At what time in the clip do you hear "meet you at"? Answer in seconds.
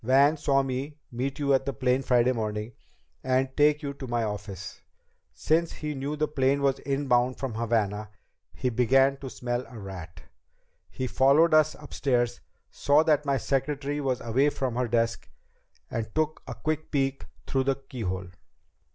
1.11-1.63